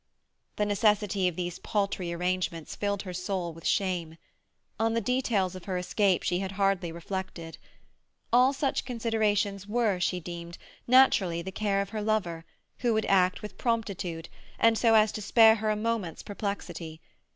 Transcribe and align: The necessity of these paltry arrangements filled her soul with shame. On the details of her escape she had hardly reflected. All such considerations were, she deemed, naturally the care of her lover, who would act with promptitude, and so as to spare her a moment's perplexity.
The 0.55 0.65
necessity 0.65 1.27
of 1.27 1.35
these 1.35 1.59
paltry 1.59 2.11
arrangements 2.11 2.75
filled 2.75 3.03
her 3.03 3.13
soul 3.13 3.53
with 3.53 3.67
shame. 3.67 4.17
On 4.79 4.95
the 4.95 4.99
details 4.99 5.53
of 5.53 5.65
her 5.65 5.77
escape 5.77 6.23
she 6.23 6.39
had 6.39 6.53
hardly 6.53 6.91
reflected. 6.91 7.59
All 8.33 8.51
such 8.51 8.83
considerations 8.83 9.67
were, 9.67 9.99
she 9.99 10.19
deemed, 10.19 10.57
naturally 10.87 11.43
the 11.43 11.51
care 11.51 11.81
of 11.83 11.89
her 11.89 12.01
lover, 12.01 12.45
who 12.79 12.95
would 12.95 13.05
act 13.05 13.43
with 13.43 13.59
promptitude, 13.59 14.27
and 14.57 14.75
so 14.75 14.95
as 14.95 15.11
to 15.11 15.21
spare 15.21 15.57
her 15.57 15.69
a 15.69 15.75
moment's 15.75 16.23
perplexity. 16.23 16.99